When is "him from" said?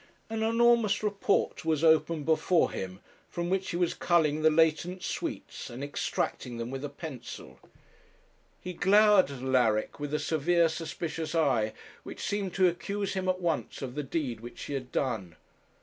2.71-3.51